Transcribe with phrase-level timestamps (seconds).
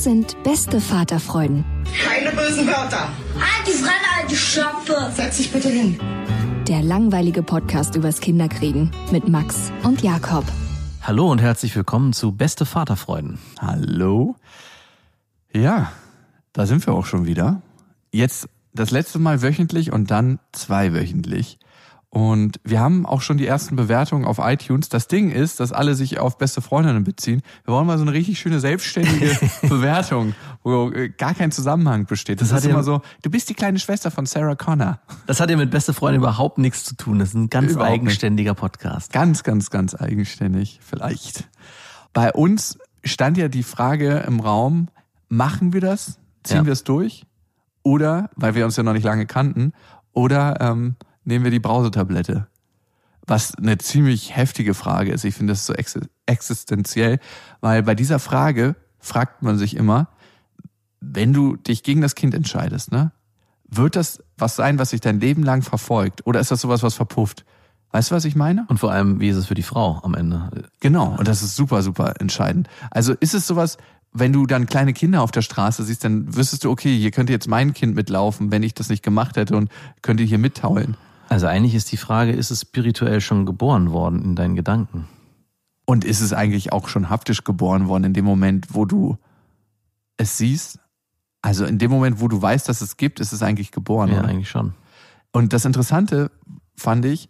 [0.00, 1.62] Das sind beste Vaterfreuden.
[2.02, 3.10] Keine bösen Wörter.
[3.66, 5.12] Die Fremde, alte Schöpfe!
[5.14, 6.00] Setz dich bitte hin.
[6.66, 10.46] Der langweilige Podcast übers Kinderkriegen mit Max und Jakob.
[11.02, 13.38] Hallo und herzlich willkommen zu Beste Vaterfreuden.
[13.58, 14.36] Hallo?
[15.52, 15.92] Ja,
[16.54, 17.60] da sind wir auch schon wieder.
[18.10, 21.58] Jetzt das letzte Mal wöchentlich und dann zweiwöchentlich.
[22.12, 24.88] Und wir haben auch schon die ersten Bewertungen auf iTunes.
[24.88, 27.40] Das Ding ist, dass alle sich auf beste Freundinnen beziehen.
[27.64, 29.30] Wir wollen mal so eine richtig schöne selbstständige
[29.62, 32.40] Bewertung, wo äh, gar kein Zusammenhang besteht.
[32.40, 34.98] Das, Das ist immer so, du bist die kleine Schwester von Sarah Connor.
[35.28, 37.20] Das hat ja mit Beste Freunde überhaupt nichts zu tun.
[37.20, 39.12] Das ist ein ganz Überhaupt eigenständiger Podcast.
[39.12, 41.48] Ganz, ganz, ganz eigenständig, vielleicht.
[42.12, 44.88] Bei uns stand ja die Frage im Raum,
[45.28, 46.18] machen wir das?
[46.42, 46.66] Ziehen Ja.
[46.66, 47.24] wir es durch?
[47.84, 49.72] Oder, weil wir uns ja noch nicht lange kannten,
[50.12, 52.46] oder ähm, nehmen wir die Brausetablette?
[53.26, 55.24] Was eine ziemlich heftige Frage ist.
[55.24, 57.18] Ich finde das so ex existenziell,
[57.60, 60.08] weil bei dieser Frage fragt man sich immer,
[61.00, 63.12] wenn du dich gegen das Kind entscheidest, ne?
[63.72, 66.26] Wird das was sein, was sich dein Leben lang verfolgt?
[66.26, 67.44] Oder ist das sowas, was verpufft?
[67.92, 68.64] Weißt du, was ich meine?
[68.68, 70.50] Und vor allem, wie ist es für die Frau am Ende?
[70.80, 72.68] Genau, und das ist super, super entscheidend.
[72.90, 73.78] Also ist es sowas,
[74.12, 77.32] wenn du dann kleine Kinder auf der Straße siehst, dann wüsstest du, okay, hier könnte
[77.32, 79.70] jetzt mein Kind mitlaufen, wenn ich das nicht gemacht hätte und
[80.02, 80.96] könnte hier mittaulen.
[81.30, 85.06] Also eigentlich ist die Frage, ist es spirituell schon geboren worden in deinen Gedanken?
[85.86, 89.16] Und ist es eigentlich auch schon haptisch geboren worden in dem Moment, wo du
[90.16, 90.80] es siehst?
[91.40, 94.10] Also in dem Moment, wo du weißt, dass es gibt, ist es eigentlich geboren.
[94.10, 94.28] Ja, oder?
[94.28, 94.74] eigentlich schon.
[95.30, 96.32] Und das Interessante
[96.76, 97.28] fand ich,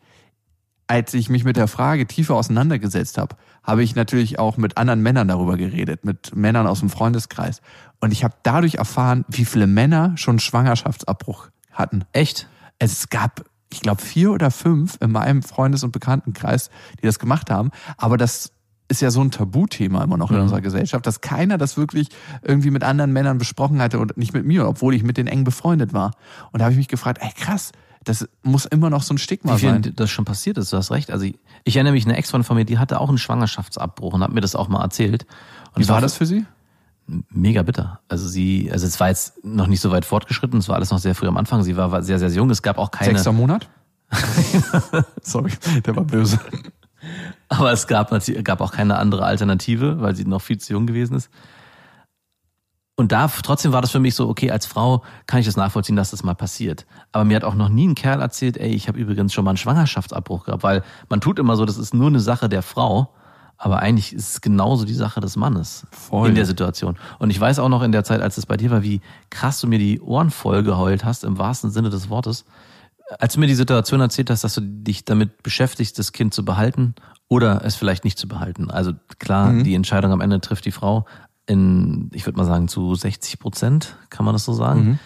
[0.86, 5.02] als ich mich mit der Frage tiefer auseinandergesetzt habe, habe ich natürlich auch mit anderen
[5.02, 7.60] Männern darüber geredet, mit Männern aus dem Freundeskreis.
[8.00, 12.06] Und ich habe dadurch erfahren, wie viele Männer schon Schwangerschaftsabbruch hatten.
[12.14, 12.48] Echt?
[12.78, 16.70] Es gab, ich glaube, vier oder fünf in meinem Freundes- und Bekanntenkreis,
[17.00, 17.70] die das gemacht haben.
[17.96, 18.52] Aber das
[18.88, 20.42] ist ja so ein Tabuthema immer noch in Mhm.
[20.42, 22.08] unserer Gesellschaft, dass keiner das wirklich
[22.42, 25.44] irgendwie mit anderen Männern besprochen hatte und nicht mit mir, obwohl ich mit denen eng
[25.44, 26.10] befreundet war.
[26.50, 27.70] Und da habe ich mich gefragt, ey krass,
[28.02, 29.84] das muss immer noch so ein Stigma Wie sein.
[29.84, 31.10] viel das schon passiert ist, du hast recht.
[31.12, 34.22] Also ich, ich erinnere mich, eine Ex-Freundin von mir, die hatte auch einen Schwangerschaftsabbruch und
[34.24, 35.24] hat mir das auch mal erzählt.
[35.74, 36.44] Und Wie war das für Sie?
[37.30, 38.00] Mega bitter.
[38.08, 40.98] Also sie, also es war jetzt noch nicht so weit fortgeschritten, es war alles noch
[40.98, 41.62] sehr früh am Anfang.
[41.62, 42.50] Sie war, war sehr, sehr jung.
[42.50, 43.68] Es gab auch keine, Sechster Monat?
[45.22, 45.52] Sorry,
[45.84, 46.38] der war böse.
[47.48, 48.10] aber es gab,
[48.44, 51.30] gab auch keine andere Alternative, weil sie noch viel zu jung gewesen ist.
[52.96, 55.96] Und da, trotzdem war das für mich so, okay, als Frau kann ich das nachvollziehen,
[55.96, 56.84] dass das mal passiert.
[57.12, 59.52] Aber mir hat auch noch nie ein Kerl erzählt, ey, ich habe übrigens schon mal
[59.52, 63.14] einen Schwangerschaftsabbruch gehabt, weil man tut immer so, das ist nur eine Sache der Frau,
[63.62, 66.30] aber eigentlich ist es genauso die Sache des Mannes Voll.
[66.30, 66.96] in der Situation.
[67.18, 69.60] Und ich weiß auch noch in der Zeit, als es bei dir war, wie krass
[69.60, 72.46] du mir die Ohren voll geheult hast, im wahrsten Sinne des Wortes.
[73.18, 76.42] Als du mir die Situation erzählt hast, dass du dich damit beschäftigst, das Kind zu
[76.42, 76.94] behalten
[77.28, 78.70] oder es vielleicht nicht zu behalten.
[78.70, 81.04] Also klar, die Entscheidung am Ende trifft die Frau
[81.44, 84.98] in, ich würde mal sagen, zu 60 Prozent, kann man das so sagen.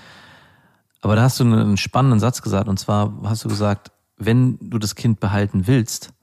[1.00, 4.78] Aber da hast du einen spannenden Satz gesagt, und zwar hast du gesagt, wenn du
[4.78, 6.13] das Kind behalten willst,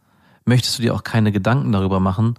[0.45, 2.35] möchtest du dir auch keine Gedanken darüber machen,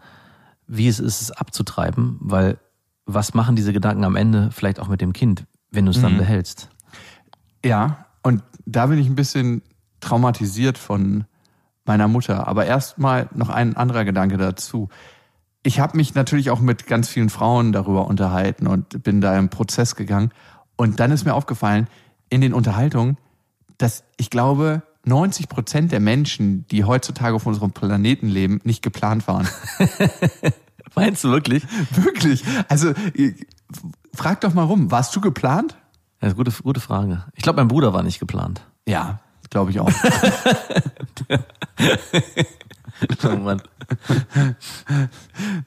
[0.66, 2.58] wie es ist, es abzutreiben, weil
[3.04, 6.16] was machen diese Gedanken am Ende vielleicht auch mit dem Kind, wenn du es dann
[6.16, 6.68] behältst?
[7.64, 9.62] Ja, und da bin ich ein bisschen
[10.00, 11.24] traumatisiert von
[11.84, 12.46] meiner Mutter.
[12.46, 14.88] Aber erstmal noch ein anderer Gedanke dazu.
[15.62, 19.48] Ich habe mich natürlich auch mit ganz vielen Frauen darüber unterhalten und bin da im
[19.48, 20.30] Prozess gegangen.
[20.76, 21.88] Und dann ist mir aufgefallen,
[22.28, 23.18] in den Unterhaltungen,
[23.78, 29.26] dass ich glaube, 90 Prozent der Menschen, die heutzutage auf unserem Planeten leben, nicht geplant
[29.26, 29.48] waren.
[30.94, 31.64] Meinst du wirklich?
[31.90, 32.44] Wirklich.
[32.68, 33.34] Also, äh,
[34.14, 35.76] frag doch mal rum, warst du geplant?
[36.20, 37.24] Ja, gute, gute Frage.
[37.34, 38.62] Ich glaube, mein Bruder war nicht geplant.
[38.86, 39.20] Ja,
[39.50, 39.90] glaube ich auch.
[43.24, 43.62] Oh Mann.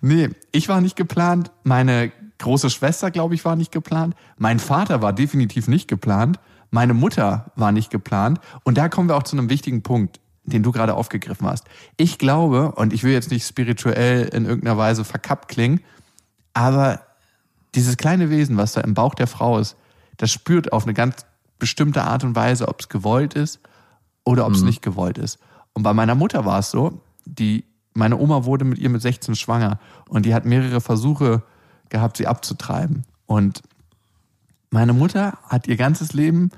[0.01, 1.51] Nee, ich war nicht geplant.
[1.63, 4.15] Meine große Schwester, glaube ich, war nicht geplant.
[4.37, 6.39] Mein Vater war definitiv nicht geplant.
[6.75, 8.41] Meine Mutter war nicht geplant.
[8.65, 11.63] Und da kommen wir auch zu einem wichtigen Punkt, den du gerade aufgegriffen hast.
[11.95, 15.79] Ich glaube, und ich will jetzt nicht spirituell in irgendeiner Weise verkappt klingen,
[16.53, 16.99] aber
[17.75, 19.77] dieses kleine Wesen, was da im Bauch der Frau ist,
[20.17, 21.25] das spürt auf eine ganz
[21.59, 23.61] bestimmte Art und Weise, ob es gewollt ist
[24.25, 25.39] oder ob es nicht gewollt ist.
[25.71, 27.63] Und bei meiner Mutter war es so, die,
[27.93, 29.79] meine Oma wurde mit ihr mit 16 schwanger
[30.09, 31.41] und die hat mehrere Versuche
[31.87, 33.05] gehabt, sie abzutreiben.
[33.27, 33.63] Und
[34.75, 36.49] meine Mutter hat ihr ganzes Leben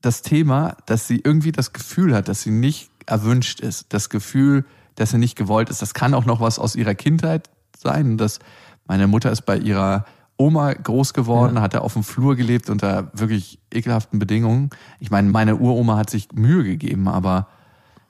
[0.00, 3.92] das Thema, dass sie irgendwie das Gefühl hat, dass sie nicht erwünscht ist.
[3.92, 4.64] Das Gefühl,
[4.94, 5.82] dass sie nicht gewollt ist.
[5.82, 8.16] Das kann auch noch was aus ihrer Kindheit sein.
[8.16, 8.38] Dass
[8.86, 10.06] meine Mutter ist bei ihrer
[10.38, 14.70] Oma groß geworden, hat da auf dem Flur gelebt unter wirklich ekelhaften Bedingungen.
[14.98, 17.48] Ich meine, meine Uroma hat sich Mühe gegeben, aber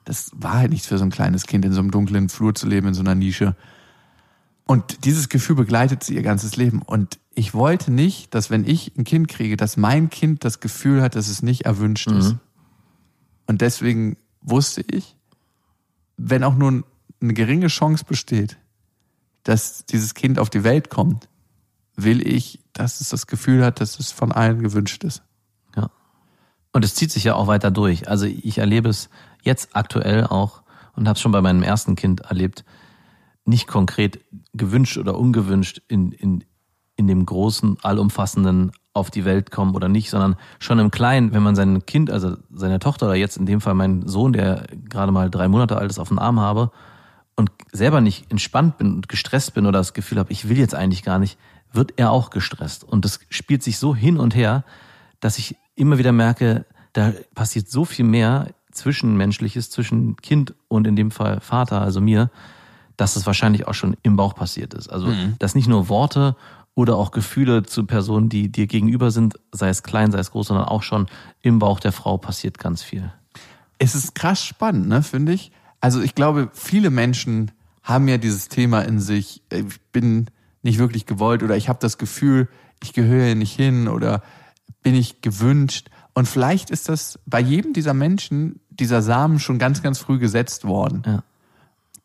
[0.05, 2.65] das war halt nichts für so ein kleines Kind, in so einem dunklen Flur zu
[2.65, 3.57] leben, in so einer Nische.
[4.69, 6.83] Und dieses Gefühl begleitet sie ihr ganzes Leben.
[6.83, 11.01] Und ich wollte nicht, dass wenn ich ein Kind kriege, dass mein Kind das Gefühl
[11.01, 12.35] hat, dass es nicht erwünscht ist.
[13.47, 15.15] Und deswegen wusste ich,
[16.17, 16.83] wenn auch nur
[17.19, 18.59] eine geringe Chance besteht,
[19.41, 21.29] dass dieses Kind auf die Welt kommt,
[21.95, 25.23] will ich, dass es das Gefühl hat, dass es von allen gewünscht ist.
[25.75, 25.89] Ja.
[26.73, 28.07] Und es zieht sich ja auch weiter durch.
[28.07, 29.09] Also ich erlebe es
[29.41, 30.61] jetzt aktuell auch
[30.95, 32.63] und habe es schon bei meinem ersten Kind erlebt,
[33.45, 34.19] nicht konkret
[34.53, 36.43] gewünscht oder ungewünscht in, in,
[36.95, 41.43] in dem großen, allumfassenden auf die Welt kommen oder nicht, sondern schon im Kleinen, wenn
[41.43, 45.11] man sein Kind, also seine Tochter oder jetzt in dem Fall mein Sohn, der gerade
[45.11, 46.71] mal drei Monate alt ist, auf dem Arm habe
[47.35, 50.75] und selber nicht entspannt bin und gestresst bin oder das Gefühl habe, ich will jetzt
[50.75, 51.37] eigentlich gar nicht,
[51.71, 52.83] wird er auch gestresst.
[52.83, 54.65] Und das spielt sich so hin und her,
[55.19, 60.95] dass ich immer wieder merke, da passiert so viel mehr Zwischenmenschliches zwischen Kind und in
[60.95, 62.29] dem Fall Vater, also mir,
[62.99, 64.89] dass es wahrscheinlich auch schon im Bauch passiert ist.
[64.89, 65.07] Also,
[65.39, 66.35] dass nicht nur Worte
[66.75, 70.47] oder auch Gefühle zu Personen, die dir gegenüber sind, sei es klein, sei es groß,
[70.47, 71.07] sondern auch schon
[71.41, 73.11] im Bauch der Frau passiert ganz viel.
[73.77, 75.53] Es ist krass spannend, ne, finde ich.
[75.79, 77.51] Also ich glaube, viele Menschen
[77.83, 80.27] haben ja dieses Thema in sich, äh, ich bin
[80.61, 82.49] nicht wirklich gewollt oder ich habe das Gefühl,
[82.83, 84.21] ich gehöre hier nicht hin oder
[84.83, 85.89] bin ich gewünscht.
[86.13, 90.65] Und vielleicht ist das bei jedem dieser Menschen, dieser Samen schon ganz, ganz früh gesetzt
[90.65, 91.03] worden.
[91.05, 91.23] Ja.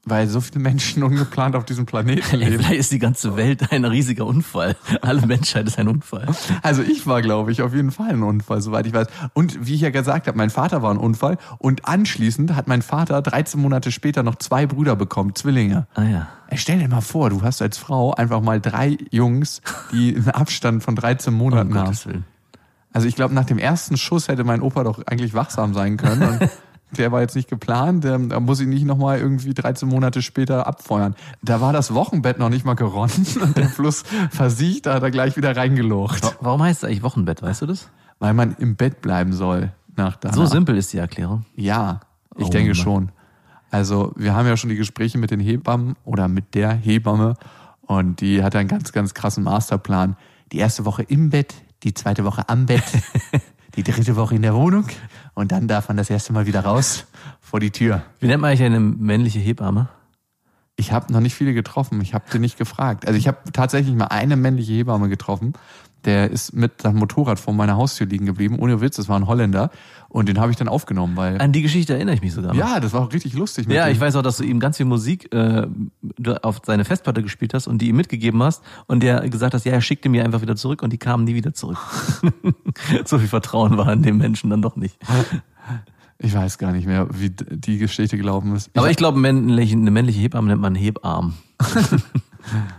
[0.06, 2.59] Weil so viele Menschen ungeplant auf diesem Planeten leben.
[2.59, 4.77] vielleicht ist die ganze Welt ein riesiger Unfall.
[5.01, 6.27] Alle Menschheit ist ein Unfall.
[6.62, 9.06] Also ich war, glaube ich, auf jeden Fall ein Unfall, soweit ich weiß.
[9.33, 11.39] Und wie ich ja gesagt habe, mein Vater war ein Unfall.
[11.59, 15.87] Und anschließend hat mein Vater 13 Monate später noch zwei Brüder bekommen, Zwillinge.
[15.95, 16.29] Ah ja.
[16.55, 19.62] Stell dir mal vor, du hast als Frau einfach mal drei Jungs,
[19.93, 22.25] die einen Abstand von 13 Monaten Um haben.
[22.93, 26.49] Also ich glaube, nach dem ersten Schuss hätte mein Opa doch eigentlich wachsam sein können.
[26.99, 30.67] Der war jetzt nicht geplant, der, da muss ich nicht nochmal irgendwie 13 Monate später
[30.67, 31.14] abfeuern.
[31.43, 35.11] Da war das Wochenbett noch nicht mal geronnen und der Fluss versiegt, da hat er
[35.11, 36.25] gleich wieder reingelocht.
[36.25, 37.91] Wa- Warum heißt es eigentlich Wochenbett, weißt du das?
[38.19, 40.37] Weil man im Bett bleiben soll nach danach.
[40.37, 41.44] So simpel ist die Erklärung.
[41.56, 42.00] Ja,
[42.37, 42.75] ich Oh denke Mann.
[42.76, 43.08] schon.
[43.70, 47.35] Also wir haben ja schon die Gespräche mit den Hebammen oder mit der Hebamme
[47.82, 50.17] und die hat einen ganz, ganz krassen Masterplan.
[50.52, 52.85] Die erste Woche im Bett, die zweite Woche am Bett,
[53.76, 54.87] die dritte Woche in der Wohnung
[55.35, 57.06] und dann darf man das erste Mal wieder raus
[57.41, 58.03] vor die Tür.
[58.21, 59.88] Wie nennt man eigentlich eine männliche Hebamme?
[60.76, 63.06] Ich habe noch nicht viele getroffen, ich habe sie nicht gefragt.
[63.06, 65.53] Also ich habe tatsächlich mal eine männliche Hebamme getroffen,
[66.05, 69.27] der ist mit seinem Motorrad vor meiner Haustür liegen geblieben, ohne Witz, das war ein
[69.27, 69.70] Holländer
[70.08, 71.41] und den habe ich dann aufgenommen, weil...
[71.41, 72.58] An die Geschichte erinnere ich mich sogar noch.
[72.61, 73.67] ja, das war auch richtig lustig.
[73.67, 73.93] mit Ja, dem.
[73.93, 75.67] ich weiß auch, dass du ihm ganz viel Musik äh,
[76.43, 79.73] auf seine Festplatte gespielt hast und die ihm mitgegeben hast und der gesagt hast, ja,
[79.73, 81.79] er schickte mir einfach wieder zurück und die kamen nie wieder zurück.
[83.05, 84.96] so viel Vertrauen war an dem Menschen dann doch nicht.
[86.19, 88.70] Ich weiß gar nicht mehr, wie die Geschichte gelaufen ist.
[88.77, 89.32] Aber ich glaube, eine
[89.91, 91.34] männliche Hebamme nennt man Hebarm.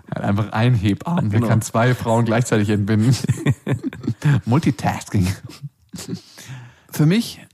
[0.09, 1.49] einfach ein Hebarm, der Genau.
[1.49, 3.15] kann zwei Frauen gleichzeitig entbinden.
[4.45, 5.27] Multitasking.
[6.91, 7.45] Für mich,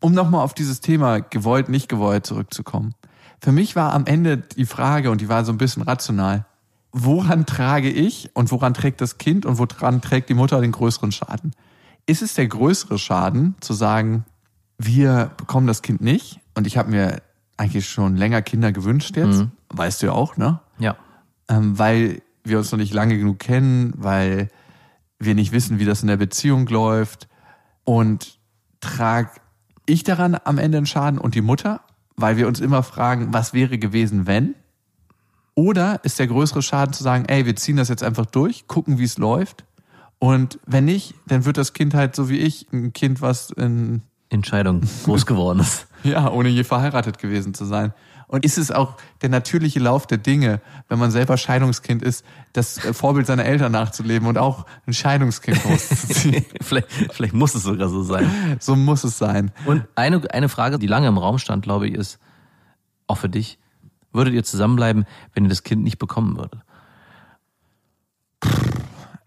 [0.00, 2.94] um nochmal auf dieses Thema gewollt, nicht gewollt zurückzukommen.
[3.40, 6.44] Für mich war am Ende die Frage, und die war so ein bisschen rational,
[6.92, 11.12] woran trage ich und woran trägt das Kind und woran trägt die Mutter den größeren
[11.12, 11.52] Schaden?
[12.06, 14.24] Ist es der größere Schaden, zu sagen,
[14.78, 17.22] wir bekommen das Kind nicht und ich habe mir
[17.56, 20.60] eigentlich schon länger Kinder gewünscht jetzt, weißt du ja auch, ne?
[20.78, 20.96] Ja.
[21.50, 24.48] Ähm, weil wir uns noch nicht lange genug kennen, weil
[25.18, 27.28] wir nicht wissen, wie das in der Beziehung läuft.
[27.84, 28.38] Und
[28.80, 29.40] trag
[29.84, 31.80] ich daran am Ende einen Schaden und die Mutter,
[32.16, 34.54] weil wir uns immer fragen, was wäre gewesen, wenn?
[35.54, 38.98] Oder ist der größere Schaden zu sagen, ey, wir ziehen das jetzt einfach durch, gucken,
[38.98, 39.64] wie es läuft.
[40.18, 44.02] Und wenn nicht, dann wird das Kind halt so wie ich, ein Kind, was in
[44.28, 45.88] Entscheidung groß geworden ist.
[46.02, 47.92] Ja, ohne je verheiratet gewesen zu sein.
[48.30, 52.78] Und ist es auch der natürliche Lauf der Dinge, wenn man selber Scheidungskind ist, das
[52.78, 56.44] Vorbild seiner Eltern nachzuleben und auch ein Scheidungskind großzuziehen?
[56.60, 58.56] vielleicht, vielleicht muss es sogar so sein.
[58.60, 59.50] so muss es sein.
[59.66, 62.20] Und eine, eine Frage, die lange im Raum stand, glaube ich, ist,
[63.08, 63.58] auch für dich,
[64.12, 66.60] würdet ihr zusammenbleiben, wenn ihr das Kind nicht bekommen würdet?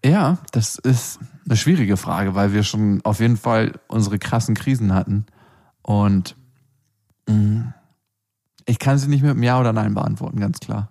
[0.02, 4.94] Ja, das ist eine schwierige Frage, weil wir schon auf jeden Fall unsere krassen Krisen
[4.94, 5.26] hatten.
[5.82, 6.36] Und
[8.66, 10.90] ich kann sie nicht mit einem Ja oder Nein beantworten, ganz klar.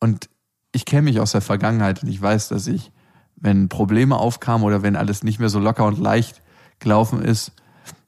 [0.00, 0.28] Und
[0.72, 2.92] ich kenne mich aus der Vergangenheit und ich weiß, dass ich,
[3.36, 6.42] wenn Probleme aufkamen oder wenn alles nicht mehr so locker und leicht
[6.78, 7.52] gelaufen ist,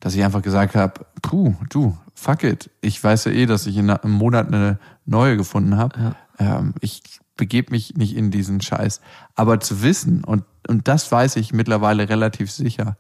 [0.01, 2.71] dass ich einfach gesagt habe, puh, du, fuck it.
[2.81, 6.17] Ich weiß ja eh, dass ich in einem Monat eine neue gefunden habe.
[6.39, 7.03] Ähm, ich
[7.37, 9.01] begebe mich nicht in diesen Scheiß.
[9.35, 12.97] Aber zu wissen, und, und das weiß ich mittlerweile relativ sicher,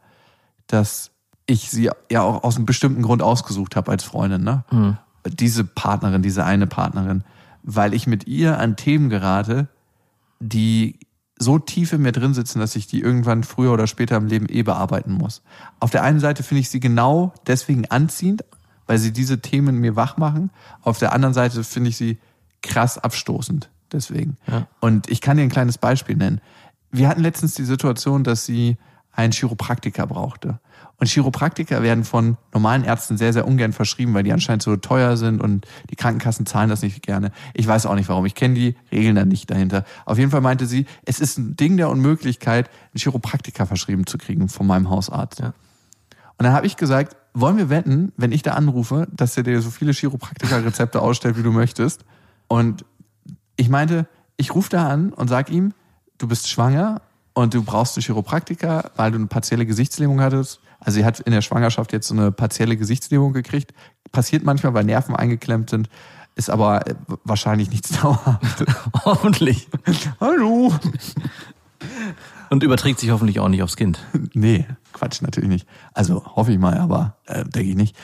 [0.66, 1.10] dass
[1.46, 4.64] ich sie ja auch aus einem bestimmten Grund ausgesucht habe als Freundin, ne?
[5.28, 7.24] Diese Partnerin, diese eine Partnerin,
[7.62, 9.68] weil ich mit ihr an Themen gerate,
[10.38, 10.98] die
[11.38, 14.46] so tief in mir drin sitzen, dass ich die irgendwann früher oder später im Leben
[14.48, 15.42] eh bearbeiten muss.
[15.80, 18.44] Auf der einen Seite finde ich sie genau deswegen anziehend,
[18.86, 20.50] weil sie diese Themen in mir wach machen.
[20.82, 22.18] Auf der anderen Seite finde ich sie
[22.62, 23.68] krass abstoßend.
[23.92, 24.36] Deswegen.
[24.46, 24.66] Ja.
[24.80, 26.40] Und ich kann dir ein kleines Beispiel nennen.
[26.90, 28.78] Wir hatten letztens die Situation, dass sie
[29.12, 30.58] einen Chiropraktiker brauchte.
[30.98, 35.18] Und Chiropraktiker werden von normalen Ärzten sehr, sehr ungern verschrieben, weil die anscheinend so teuer
[35.18, 37.32] sind und die Krankenkassen zahlen das nicht gerne.
[37.52, 38.24] Ich weiß auch nicht warum.
[38.24, 39.84] Ich kenne die Regeln dann nicht dahinter.
[40.06, 44.16] Auf jeden Fall meinte sie, es ist ein Ding der Unmöglichkeit, einen Chiropraktiker verschrieben zu
[44.16, 45.40] kriegen von meinem Hausarzt.
[45.40, 45.48] Ja.
[46.38, 49.60] Und dann habe ich gesagt, wollen wir wetten, wenn ich da anrufe, dass er dir
[49.60, 52.06] so viele Chiropraktiker-Rezepte ausstellt, wie du möchtest.
[52.48, 52.86] Und
[53.56, 54.06] ich meinte,
[54.38, 55.74] ich rufe da an und sag ihm,
[56.16, 57.02] du bist schwanger
[57.34, 60.60] und du brauchst einen Chiropraktiker, weil du eine partielle Gesichtslähmung hattest.
[60.80, 63.72] Also sie hat in der Schwangerschaft jetzt so eine partielle Gesichtslähmung gekriegt.
[64.12, 65.88] Passiert manchmal, weil Nerven eingeklemmt sind,
[66.34, 68.66] ist aber äh, wahrscheinlich nichts dauerhaftes.
[69.04, 69.68] Hoffentlich.
[70.20, 70.72] Hallo.
[72.50, 74.04] Und überträgt sich hoffentlich auch nicht aufs Kind.
[74.34, 75.66] Nee, Quatsch, natürlich nicht.
[75.94, 77.96] Also hoffe ich mal, aber äh, denke ich nicht.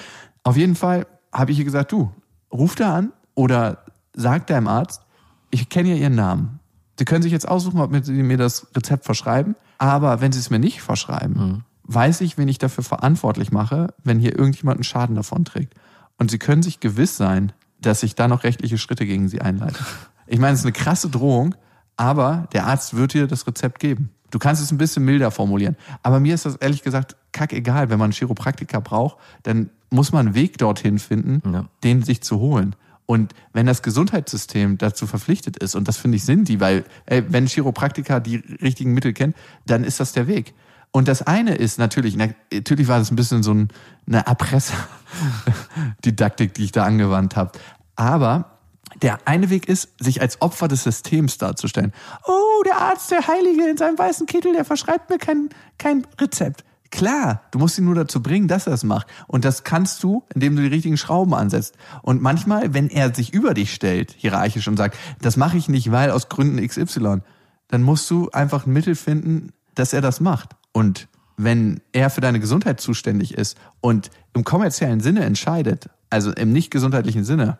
[0.42, 2.10] Auf jeden Fall habe ich ihr gesagt, du,
[2.52, 5.02] ruf da an oder sag deinem Arzt,
[5.50, 6.60] ich kenne ja ihren Namen.
[6.98, 10.50] Sie können sich jetzt aussuchen, ob Sie mir das Rezept verschreiben, aber wenn Sie es
[10.50, 15.16] mir nicht verschreiben, weiß ich, wen ich dafür verantwortlich mache, wenn hier irgendjemand einen Schaden
[15.16, 15.74] davon trägt.
[16.18, 19.78] Und Sie können sich gewiss sein, dass ich da noch rechtliche Schritte gegen Sie einleite.
[20.26, 21.54] Ich meine, es ist eine krasse Drohung,
[21.96, 24.10] aber der Arzt wird dir das Rezept geben.
[24.30, 25.76] Du kannst es ein bisschen milder formulieren.
[26.02, 27.90] Aber mir ist das ehrlich gesagt kackegal.
[27.90, 31.66] Wenn man einen Chiropraktiker braucht, dann muss man einen Weg dorthin finden, Ja.
[31.84, 32.74] den sich zu holen.
[33.04, 37.24] Und wenn das Gesundheitssystem dazu verpflichtet ist, und das finde ich sind die, weil ey,
[37.28, 39.36] wenn Chiropraktiker die richtigen Mittel kennt,
[39.66, 40.54] dann ist das der Weg.
[40.92, 43.68] Und das eine ist natürlich, na, natürlich war das ein bisschen so ein,
[44.06, 47.52] eine Erpresser-Didaktik, die ich da angewandt habe.
[47.96, 48.58] Aber
[49.00, 51.94] der eine Weg ist, sich als Opfer des Systems darzustellen.
[52.26, 56.64] Oh, der Arzt, der Heilige in seinem weißen Kittel, der verschreibt mir kein, kein Rezept.
[56.90, 59.06] Klar, du musst ihn nur dazu bringen, dass er es macht.
[59.26, 61.78] Und das kannst du, indem du die richtigen Schrauben ansetzt.
[62.02, 65.90] Und manchmal, wenn er sich über dich stellt, hierarchisch, und sagt, das mache ich nicht,
[65.90, 67.22] weil aus Gründen XY,
[67.68, 70.50] dann musst du einfach ein Mittel finden, dass er das macht.
[70.72, 76.52] Und wenn er für deine Gesundheit zuständig ist und im kommerziellen Sinne entscheidet, also im
[76.52, 77.58] nicht gesundheitlichen Sinne,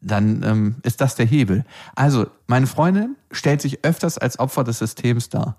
[0.00, 1.64] dann ähm, ist das der Hebel.
[1.94, 5.56] Also, meine Freundin stellt sich öfters als Opfer des Systems dar.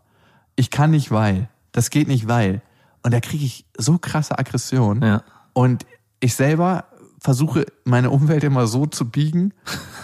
[0.55, 1.49] Ich kann nicht, weil.
[1.71, 2.61] Das geht nicht, weil.
[3.03, 5.01] Und da kriege ich so krasse Aggression.
[5.01, 5.23] Ja.
[5.53, 5.85] Und
[6.19, 6.85] ich selber
[7.19, 9.53] versuche, meine Umwelt immer so zu biegen,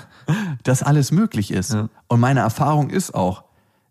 [0.64, 1.74] dass alles möglich ist.
[1.74, 1.90] Ja.
[2.08, 3.44] Und meine Erfahrung ist auch,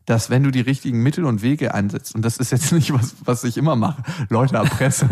[0.06, 3.14] dass wenn du die richtigen Mittel und Wege einsetzt, und das ist jetzt nicht was,
[3.24, 5.08] was ich immer mache, Leute erpresse,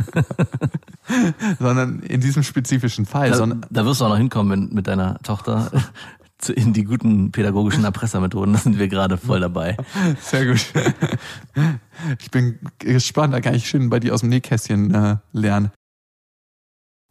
[1.58, 5.18] sondern in diesem spezifischen Fall, Da, da wirst du auch noch hinkommen mit, mit deiner
[5.22, 5.70] Tochter
[6.38, 8.52] zu- in die guten pädagogischen Erpressermethoden.
[8.54, 9.76] Da sind wir gerade voll dabei.
[10.20, 10.64] Sehr gut.
[12.18, 15.70] Ich bin gespannt, da kann ich schön bei dir aus dem Nähkästchen äh, lernen.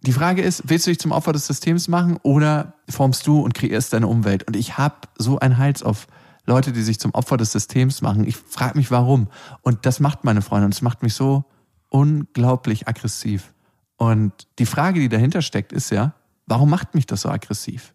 [0.01, 3.53] Die Frage ist, willst du dich zum Opfer des Systems machen oder formst du und
[3.53, 4.47] kreierst deine Umwelt?
[4.47, 6.07] Und ich habe so einen Hals auf
[6.45, 8.25] Leute, die sich zum Opfer des Systems machen.
[8.27, 9.27] Ich frage mich, warum.
[9.61, 11.45] Und das macht meine Freundin und es macht mich so
[11.89, 13.53] unglaublich aggressiv.
[13.97, 16.13] Und die Frage, die dahinter steckt, ist ja,
[16.47, 17.93] warum macht mich das so aggressiv?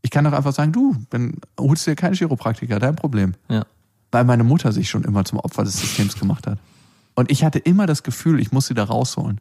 [0.00, 3.64] Ich kann doch einfach sagen, du, dann holst du dir keinen Chiropraktiker, dein Problem Ja.
[4.10, 6.58] weil meine Mutter sich schon immer zum Opfer des Systems gemacht hat.
[7.14, 9.40] Und ich hatte immer das Gefühl, ich muss sie da rausholen.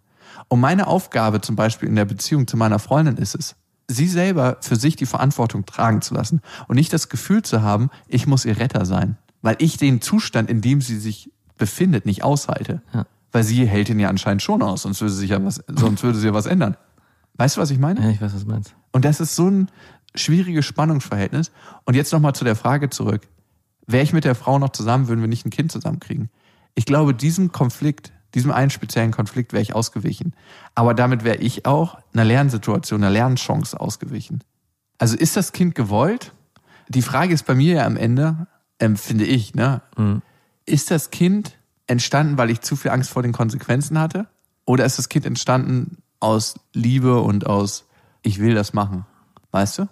[0.49, 3.55] Und meine Aufgabe zum Beispiel in der Beziehung zu meiner Freundin ist es,
[3.91, 7.89] sie selber für sich die Verantwortung tragen zu lassen und nicht das Gefühl zu haben,
[8.07, 12.23] ich muss ihr Retter sein, weil ich den Zustand, in dem sie sich befindet, nicht
[12.23, 12.81] aushalte.
[12.93, 13.05] Ja.
[13.31, 16.19] Weil sie hält ihn ja anscheinend schon aus, sonst würde sich ja was, sonst würde
[16.19, 16.75] sie ja was ändern.
[17.35, 18.01] Weißt du, was ich meine?
[18.01, 18.75] ja, ich weiß, was du meinst.
[18.91, 19.69] Und das ist so ein,
[20.15, 21.51] schwieriges Spannungsverhältnis.
[21.85, 23.27] Und jetzt nochmal zu der Frage zurück.
[23.87, 26.29] Wäre ich mit der Frau noch zusammen, würden wir nicht ein Kind zusammenkriegen?
[26.75, 30.33] Ich glaube, diesem Konflikt, diesem einen speziellen Konflikt wäre ich ausgewichen.
[30.75, 34.43] Aber damit wäre ich auch einer Lernsituation, einer Lernchance ausgewichen.
[34.97, 36.31] Also ist das Kind gewollt?
[36.87, 38.47] Die Frage ist bei mir ja am Ende,
[38.79, 39.81] ähm, finde ich, ne?
[40.65, 41.57] Ist das Kind
[41.87, 44.27] entstanden, weil ich zu viel Angst vor den Konsequenzen hatte?
[44.65, 47.85] Oder ist das Kind entstanden aus Liebe und aus,
[48.21, 49.05] ich will das machen?
[49.51, 49.87] Weißt du?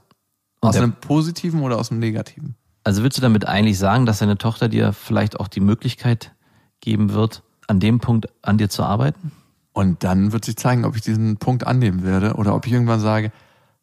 [0.62, 2.55] Aus einem positiven oder aus einem negativen?
[2.84, 6.34] Also willst du damit eigentlich sagen, dass deine Tochter dir vielleicht auch die Möglichkeit
[6.81, 9.32] geben wird, an dem Punkt an dir zu arbeiten?
[9.74, 13.00] Und dann wird sich zeigen, ob ich diesen Punkt annehmen werde oder ob ich irgendwann
[13.00, 13.32] sage,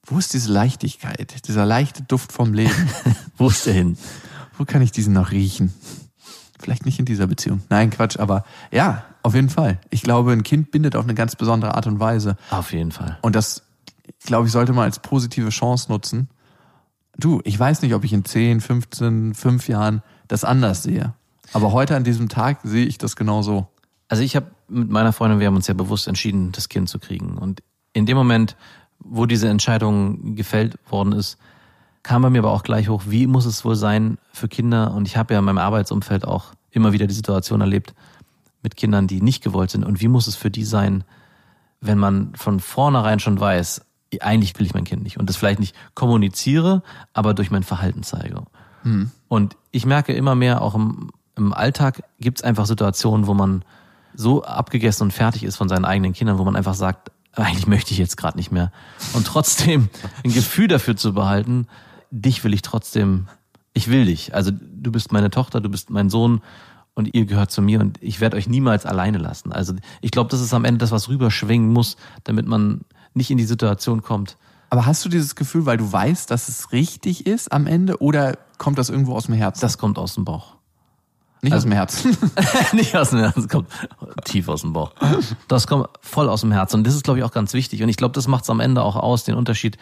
[0.05, 2.90] wo ist diese Leichtigkeit, dieser leichte Duft vom Leben?
[3.37, 3.99] Wo ist der hin?
[4.59, 5.73] wo kann ich diesen noch riechen?
[6.59, 7.62] Vielleicht nicht in dieser Beziehung.
[7.69, 9.78] Nein, Quatsch, aber ja, auf jeden Fall.
[9.90, 12.37] Ich glaube, ein Kind bindet auf eine ganz besondere Art und Weise.
[12.50, 13.19] Auf jeden Fall.
[13.23, 13.62] Und das,
[14.25, 16.28] glaube ich, sollte man als positive Chance nutzen.
[17.19, 21.14] Du, ich weiß nicht, ob ich in 10, 15, 5 Jahren das anders sehe.
[21.52, 23.69] Aber heute an diesem Tag sehe ich das genau so.
[24.08, 26.98] Also ich habe mit meiner Freundin, wir haben uns ja bewusst entschieden, das Kind zu
[26.98, 27.38] kriegen.
[27.38, 28.56] Und in dem Moment,
[28.98, 31.38] wo diese Entscheidung gefällt worden ist,
[32.02, 34.94] kam bei mir aber auch gleich hoch, wie muss es wohl sein für Kinder?
[34.94, 37.94] Und ich habe ja in meinem Arbeitsumfeld auch immer wieder die Situation erlebt
[38.62, 39.84] mit Kindern, die nicht gewollt sind.
[39.84, 41.04] Und wie muss es für die sein,
[41.80, 43.84] wenn man von vornherein schon weiß,
[44.20, 46.82] eigentlich will ich mein Kind nicht und das vielleicht nicht kommuniziere,
[47.12, 48.42] aber durch mein Verhalten zeige.
[49.28, 53.64] Und ich merke immer mehr, auch im, im Alltag gibt es einfach Situationen, wo man
[54.16, 57.92] so abgegessen und fertig ist von seinen eigenen Kindern, wo man einfach sagt, eigentlich möchte
[57.92, 58.73] ich jetzt gerade nicht mehr.
[59.12, 59.88] Und trotzdem
[60.25, 61.66] ein Gefühl dafür zu behalten,
[62.11, 63.28] dich will ich trotzdem,
[63.75, 64.35] ich will dich.
[64.35, 66.40] Also du bist meine Tochter, du bist mein Sohn
[66.94, 69.52] und ihr gehört zu mir und ich werde euch niemals alleine lassen.
[69.52, 72.80] Also ich glaube, das ist am Ende das, was rüberschwingen muss, damit man
[73.12, 74.38] nicht in die Situation kommt.
[74.70, 78.38] Aber hast du dieses Gefühl, weil du weißt, dass es richtig ist am Ende oder
[78.58, 79.61] kommt das irgendwo aus dem Herzen?
[79.61, 80.55] Das kommt aus dem Bauch.
[81.42, 82.16] nicht aus dem Herzen.
[82.72, 83.68] nicht aus dem Herzen, das kommt
[84.25, 84.92] tief aus dem Bauch.
[85.49, 86.79] Das kommt voll aus dem Herzen.
[86.79, 87.83] Und das ist, glaube ich, auch ganz wichtig.
[87.83, 89.77] Und ich glaube, das macht es am Ende auch aus, den Unterschied,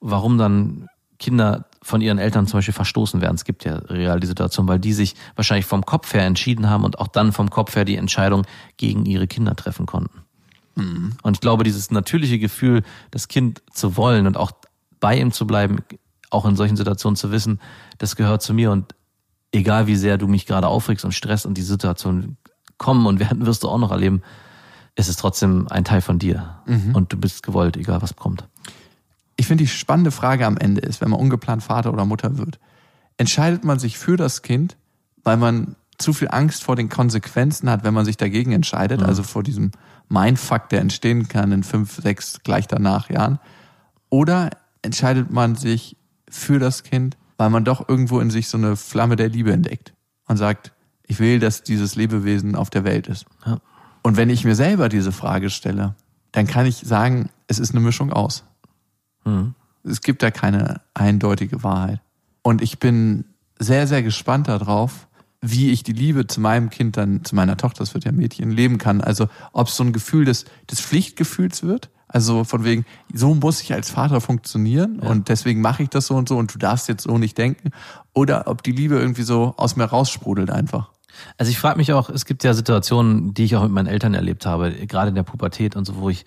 [0.00, 3.34] warum dann Kinder von ihren Eltern zum Beispiel verstoßen werden.
[3.34, 6.84] Es gibt ja real die Situation, weil die sich wahrscheinlich vom Kopf her entschieden haben
[6.84, 10.20] und auch dann vom Kopf her die Entscheidung gegen ihre Kinder treffen konnten.
[11.22, 14.52] Und ich glaube, dieses natürliche Gefühl, das Kind zu wollen und auch
[14.98, 15.78] bei ihm zu bleiben,
[16.30, 17.60] auch in solchen Situationen zu wissen,
[17.98, 18.94] das gehört zu mir und
[19.52, 22.36] egal wie sehr du mich gerade aufregst und stresst und die Situation
[22.78, 24.22] kommen und werden wirst du auch noch erleben,
[24.96, 26.62] ist es trotzdem ein Teil von dir.
[26.94, 28.48] Und du bist gewollt, egal was kommt.
[29.36, 32.58] Ich finde, die spannende Frage am Ende ist, wenn man ungeplant Vater oder Mutter wird,
[33.16, 34.76] entscheidet man sich für das Kind,
[35.24, 39.22] weil man zu viel Angst vor den Konsequenzen hat, wenn man sich dagegen entscheidet, also
[39.22, 39.70] vor diesem
[40.08, 43.38] Mindfuck, der entstehen kann in fünf, sechs gleich danach Jahren,
[44.08, 44.50] oder
[44.82, 45.96] entscheidet man sich
[46.28, 49.94] für das Kind, weil man doch irgendwo in sich so eine Flamme der Liebe entdeckt
[50.28, 50.72] und sagt,
[51.04, 53.24] ich will, dass dieses Lebewesen auf der Welt ist.
[53.46, 53.60] Ja.
[54.02, 55.94] Und wenn ich mir selber diese Frage stelle,
[56.32, 58.44] dann kann ich sagen, es ist eine Mischung aus.
[59.84, 62.02] Es gibt da keine eindeutige Wahrheit.
[62.42, 63.24] Und ich bin
[63.58, 65.08] sehr, sehr gespannt darauf,
[65.40, 68.50] wie ich die Liebe zu meinem Kind dann, zu meiner Tochter, das wird ja Mädchen,
[68.50, 69.00] leben kann.
[69.00, 71.88] Also ob es so ein Gefühl des, des Pflichtgefühls wird.
[72.12, 76.16] Also von wegen, so muss ich als Vater funktionieren und deswegen mache ich das so
[76.16, 77.70] und so und du darfst jetzt so nicht denken.
[78.12, 80.90] Oder ob die Liebe irgendwie so aus mir raussprudelt einfach.
[81.38, 84.14] Also ich frage mich auch, es gibt ja Situationen, die ich auch mit meinen Eltern
[84.14, 86.26] erlebt habe, gerade in der Pubertät und so, wo ich,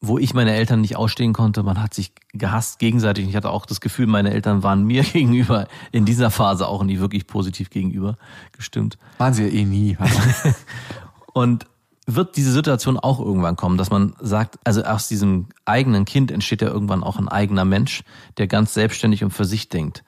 [0.00, 1.62] wo ich meine Eltern nicht ausstehen konnte.
[1.62, 3.28] Man hat sich gehasst gegenseitig.
[3.28, 6.98] Ich hatte auch das Gefühl, meine Eltern waren mir gegenüber in dieser Phase auch nie
[6.98, 8.16] wirklich positiv gegenüber
[8.50, 8.98] gestimmt.
[9.18, 9.96] Waren sie ja eh nie.
[11.32, 11.66] Und
[12.06, 16.62] wird diese Situation auch irgendwann kommen, dass man sagt, also aus diesem eigenen Kind entsteht
[16.62, 18.02] ja irgendwann auch ein eigener Mensch,
[18.38, 20.02] der ganz selbstständig und für sich denkt.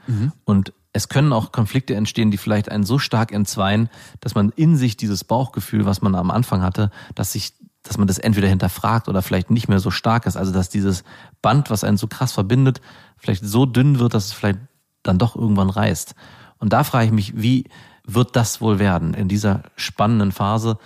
[0.45, 3.89] Und es können auch Konflikte entstehen, die vielleicht einen so stark entzweien,
[4.21, 8.07] dass man in sich dieses Bauchgefühl, was man am Anfang hatte, dass sich, dass man
[8.07, 10.37] das entweder hinterfragt oder vielleicht nicht mehr so stark ist.
[10.37, 11.05] Also dass dieses
[11.43, 12.81] Band, was einen so krass verbindet,
[13.17, 14.61] vielleicht so dünn wird, dass es vielleicht
[15.03, 16.15] dann doch irgendwann reißt.
[16.59, 17.65] Und da frage ich mich, wie
[18.07, 20.79] wird das wohl werden in dieser spannenden Phase?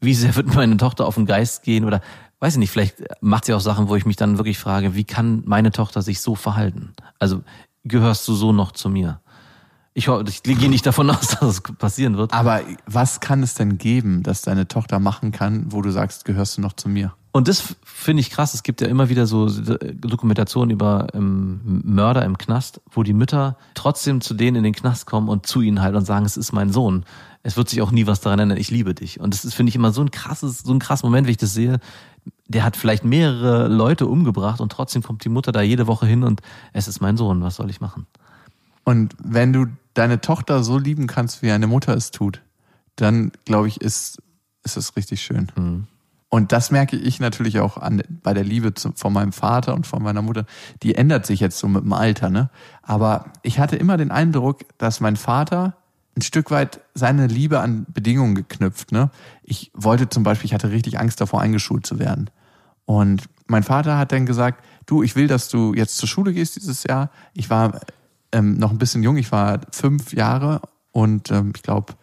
[0.00, 2.00] Wie sehr wird meine Tochter auf den Geist gehen oder
[2.40, 5.04] weiß ich nicht, vielleicht macht sie auch Sachen, wo ich mich dann wirklich frage, wie
[5.04, 6.92] kann meine Tochter sich so verhalten?
[7.18, 7.42] Also
[7.84, 9.20] gehörst du so noch zu mir?
[9.94, 12.34] Ich, ich gehe nicht davon aus, dass es passieren wird.
[12.34, 16.58] Aber was kann es denn geben, dass deine Tochter machen kann, wo du sagst, gehörst
[16.58, 17.14] du noch zu mir?
[17.32, 18.54] Und das finde ich krass.
[18.54, 23.58] Es gibt ja immer wieder so Dokumentationen über ähm, Mörder im Knast, wo die Mütter
[23.74, 26.52] trotzdem zu denen in den Knast kommen und zu ihnen halt und sagen, es ist
[26.52, 27.04] mein Sohn.
[27.46, 29.20] Es wird sich auch nie was daran ändern, ich liebe dich.
[29.20, 31.36] Und das ist, finde ich, immer so ein krasses, so ein krasser Moment, wenn ich
[31.36, 31.78] das sehe.
[32.48, 36.24] Der hat vielleicht mehrere Leute umgebracht und trotzdem kommt die Mutter da jede Woche hin
[36.24, 36.40] und
[36.72, 38.08] es ist mein Sohn, was soll ich machen?
[38.82, 42.42] Und wenn du deine Tochter so lieben kannst, wie eine Mutter es tut,
[42.96, 44.20] dann glaube ich, ist,
[44.64, 45.86] ist es richtig schön.
[46.28, 49.86] Und das merke ich natürlich auch an, bei der Liebe zu, von meinem Vater und
[49.86, 50.46] von meiner Mutter.
[50.82, 52.50] Die ändert sich jetzt so mit dem Alter, ne?
[52.82, 55.76] Aber ich hatte immer den Eindruck, dass mein Vater
[56.16, 59.10] ein Stück weit seine Liebe an Bedingungen geknüpft, ne?
[59.42, 62.30] Ich wollte zum Beispiel, ich hatte richtig Angst davor, eingeschult zu werden.
[62.86, 66.56] Und mein Vater hat dann gesagt, du, ich will, dass du jetzt zur Schule gehst
[66.56, 67.10] dieses Jahr.
[67.34, 67.80] Ich war
[68.32, 71.94] ähm, noch ein bisschen jung, ich war fünf Jahre und ähm, ich glaube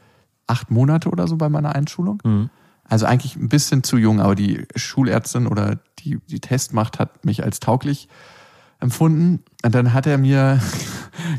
[0.45, 2.21] acht Monate oder so bei meiner Einschulung.
[2.84, 7.43] Also eigentlich ein bisschen zu jung, aber die Schulärztin oder die, die Testmacht hat mich
[7.43, 8.10] als tauglich
[8.80, 9.43] empfunden.
[9.63, 10.60] Und dann hat er mir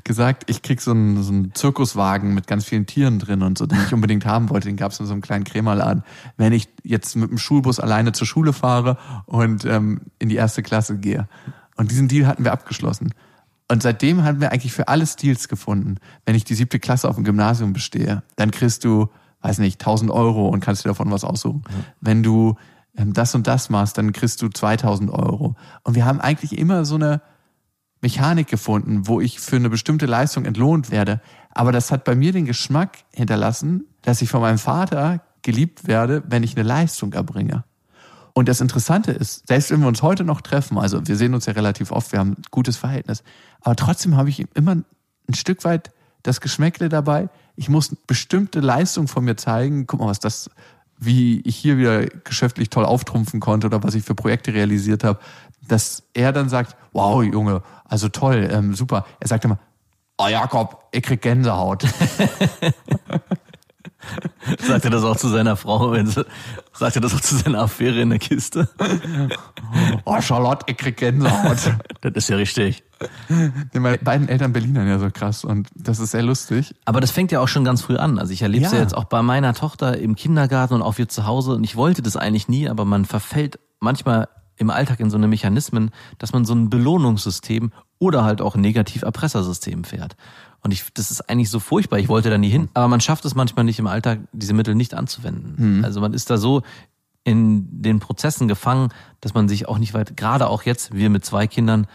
[0.04, 3.66] gesagt, ich krieg so einen, so einen Zirkuswagen mit ganz vielen Tieren drin und so,
[3.66, 4.68] den ich unbedingt haben wollte.
[4.68, 6.02] Den gab es in so einem kleinen Krämerladen.
[6.36, 10.62] Wenn ich jetzt mit dem Schulbus alleine zur Schule fahre und ähm, in die erste
[10.62, 11.28] Klasse gehe.
[11.76, 13.12] Und diesen Deal hatten wir abgeschlossen.
[13.68, 15.96] Und seitdem haben wir eigentlich für alles Deals gefunden.
[16.26, 19.08] Wenn ich die siebte Klasse auf dem Gymnasium bestehe, dann kriegst du,
[19.40, 21.64] weiß nicht, 1000 Euro und kannst dir davon was aussuchen.
[22.00, 22.56] Wenn du
[22.96, 25.56] ähm, das und das machst, dann kriegst du 2000 Euro.
[25.82, 27.22] Und wir haben eigentlich immer so eine
[28.04, 31.22] Mechanik gefunden, wo ich für eine bestimmte Leistung entlohnt werde.
[31.50, 36.22] Aber das hat bei mir den Geschmack hinterlassen, dass ich von meinem Vater geliebt werde,
[36.28, 37.64] wenn ich eine Leistung erbringe.
[38.34, 41.46] Und das Interessante ist, selbst wenn wir uns heute noch treffen, also wir sehen uns
[41.46, 43.22] ja relativ oft, wir haben ein gutes Verhältnis,
[43.62, 45.90] aber trotzdem habe ich immer ein Stück weit
[46.24, 47.30] das Geschmäckle dabei.
[47.56, 49.86] Ich muss bestimmte Leistung von mir zeigen.
[49.86, 50.50] Guck mal, was das,
[50.98, 55.18] wie ich hier wieder geschäftlich toll auftrumpfen konnte oder was ich für Projekte realisiert habe,
[55.66, 59.04] dass er dann sagt, wow, Junge, also toll, ähm, super.
[59.20, 59.58] Er sagt immer,
[60.18, 61.84] oh Jakob, ich krieg Gänsehaut.
[64.58, 66.24] Sagt er das auch zu seiner Frau, wenn sie,
[66.72, 68.68] sagt er das auch zu seiner Affäre in der Kiste?
[70.04, 71.58] Oh Charlotte, ich krieg Gänsehaut.
[72.00, 72.84] Das ist ja richtig.
[73.72, 76.74] Meine beiden Eltern Berlinern ja so krass und das ist sehr lustig.
[76.84, 78.18] Aber das fängt ja auch schon ganz früh an.
[78.18, 78.78] Also ich erlebe es ja.
[78.78, 78.84] Ja.
[78.84, 81.54] jetzt auch bei meiner Tochter im Kindergarten und auch wir zu Hause.
[81.54, 85.28] Und ich wollte das eigentlich nie, aber man verfällt manchmal im Alltag in so eine
[85.28, 90.16] Mechanismen, dass man so ein Belohnungssystem oder halt auch ein Negativ-Erpressersystem fährt.
[90.64, 91.98] Und ich, das ist eigentlich so furchtbar.
[91.98, 92.70] Ich wollte da nie hin.
[92.72, 95.84] Aber man schafft es manchmal nicht im Alltag, diese Mittel nicht anzuwenden.
[95.84, 96.62] Also man ist da so
[97.22, 98.88] in den Prozessen gefangen,
[99.20, 101.86] dass man sich auch nicht weit, gerade auch jetzt, wir mit zwei Kindern,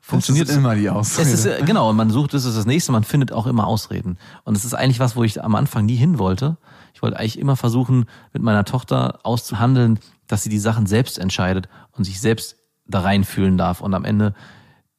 [0.00, 1.28] funktioniert das ist immer die Ausrede.
[1.28, 3.66] es ist, äh, genau, und man sucht, das ist das nächste, man findet auch immer
[3.66, 4.18] Ausreden.
[4.44, 6.56] Und es ist eigentlich was, wo ich am Anfang nie hin wollte.
[6.94, 11.68] Ich wollte eigentlich immer versuchen, mit meiner Tochter auszuhandeln, dass sie die Sachen selbst entscheidet
[11.92, 14.34] und sich selbst da reinfühlen darf und am Ende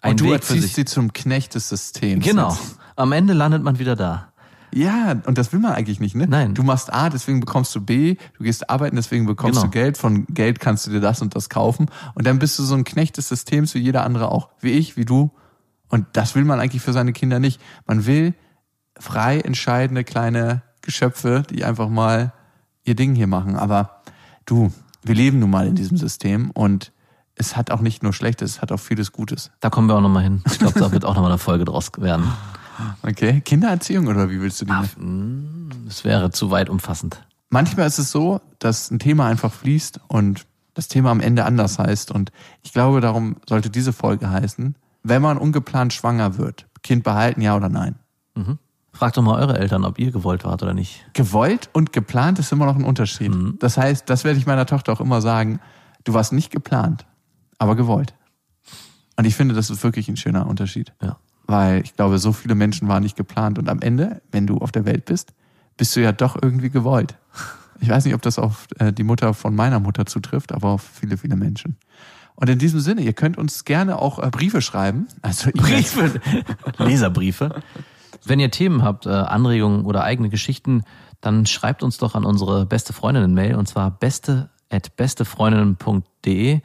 [0.01, 2.23] einen und du Weg erziehst sie zum Knecht des Systems.
[2.23, 2.49] Genau.
[2.49, 2.77] Jetzt.
[2.97, 4.27] Am Ende landet man wieder da.
[4.73, 6.27] Ja, und das will man eigentlich nicht, ne?
[6.27, 6.53] Nein.
[6.53, 9.67] Du machst A, deswegen bekommst du B, du gehst arbeiten, deswegen bekommst Genau.
[9.67, 12.63] du Geld, von Geld kannst du dir das und das kaufen und dann bist du
[12.63, 15.31] so ein Knecht des Systems wie jeder andere auch, wie ich, wie du.
[15.87, 17.61] Und das will man eigentlich für seine Kinder nicht.
[17.85, 18.33] Man will
[18.99, 22.33] frei entscheidende kleine Geschöpfe, die einfach mal
[22.83, 23.55] ihr Ding hier machen.
[23.55, 24.01] Aber
[24.45, 24.71] du,
[25.03, 26.91] wir leben nun mal in diesem System und
[27.35, 29.51] es hat auch nicht nur Schlechtes, es hat auch vieles Gutes.
[29.61, 30.41] Da kommen wir auch nochmal hin.
[30.51, 32.25] Ich glaube, da wird auch nochmal eine Folge draus werden.
[33.03, 33.41] Okay?
[33.41, 34.71] Kindererziehung oder wie willst du die?
[34.71, 35.83] Ah, nennen?
[35.85, 37.23] Das wäre zu weit umfassend.
[37.49, 41.79] manchmal ist es so, dass ein Thema einfach fließt und das Thema am Ende anders
[41.79, 42.11] heißt.
[42.11, 42.31] Und
[42.63, 47.55] ich glaube, darum sollte diese Folge heißen, wenn man ungeplant schwanger wird, Kind behalten, ja
[47.55, 47.95] oder nein?
[48.97, 51.05] Fragt doch mal eure Eltern, ob ihr gewollt wart oder nicht.
[51.13, 53.31] Gewollt und geplant ist immer noch ein Unterschied.
[53.59, 55.59] Das heißt, das werde ich meiner Tochter auch immer sagen,
[56.03, 57.05] du warst nicht geplant,
[57.59, 58.15] aber gewollt.
[59.15, 60.93] Und ich finde, das ist wirklich ein schöner Unterschied.
[61.01, 61.17] Ja.
[61.47, 63.57] Weil ich glaube, so viele Menschen waren nicht geplant.
[63.57, 65.33] Und am Ende, wenn du auf der Welt bist,
[65.77, 67.15] bist du ja doch irgendwie gewollt.
[67.79, 70.81] Ich weiß nicht, ob das auf äh, die Mutter von meiner Mutter zutrifft, aber auf
[70.81, 71.77] viele, viele Menschen.
[72.35, 75.07] Und in diesem Sinne, ihr könnt uns gerne auch äh, Briefe schreiben.
[75.21, 75.51] Also.
[75.53, 76.19] Briefe.
[76.77, 77.61] Leserbriefe.
[78.25, 80.83] Wenn ihr Themen habt, äh, Anregungen oder eigene Geschichten,
[81.21, 86.61] dann schreibt uns doch an unsere beste Freundinnen-Mail und zwar beste at bestefreundinnen.de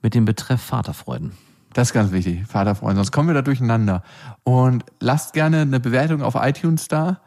[0.00, 1.32] mit dem Betreff Vaterfreuden.
[1.74, 4.02] Das ist ganz wichtig, Vaterfreund, sonst kommen wir da durcheinander.
[4.44, 7.20] Und lasst gerne eine Bewertung auf iTunes da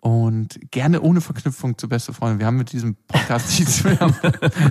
[0.00, 2.38] und gerne ohne Verknüpfung zu beste Freunde.
[2.38, 3.98] Wir haben mit diesem Podcast nichts mehr.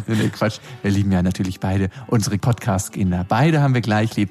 [0.08, 0.60] nee, nee, Quatsch.
[0.82, 3.26] Wir lieben ja natürlich beide unsere Podcast-Kinder.
[3.28, 4.30] Beide haben wir gleich lieb.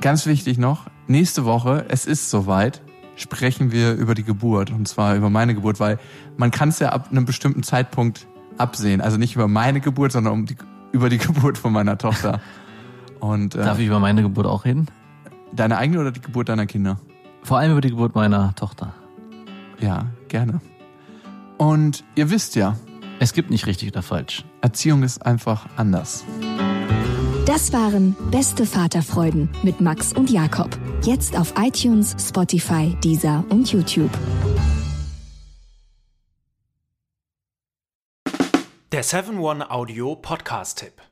[0.00, 2.82] Ganz wichtig noch, nächste Woche, es ist soweit,
[3.14, 4.70] sprechen wir über die Geburt.
[4.70, 5.98] Und zwar über meine Geburt, weil
[6.36, 8.26] man kann es ja ab einem bestimmten Zeitpunkt
[8.58, 9.00] absehen.
[9.00, 10.56] Also nicht über meine Geburt, sondern um die,
[10.90, 12.40] über die Geburt von meiner Tochter.
[13.22, 14.86] Und äh, Darf ich über meine Geburt auch reden?
[15.52, 16.98] Deine eigene oder die Geburt deiner Kinder?
[17.44, 18.94] Vor allem über die Geburt meiner Tochter.
[19.78, 20.60] Ja, gerne.
[21.56, 22.76] Und ihr wisst ja,
[23.20, 24.44] Es gibt nicht richtig oder falsch.
[24.60, 26.24] Erziehung ist einfach anders.
[27.46, 30.76] Das waren Beste Vaterfreuden mit Max und Jakob.
[31.02, 34.10] Jetzt auf iTunes, Spotify, Deezer und YouTube.
[38.90, 41.11] Der 7-One Audio Podcast-Tipp.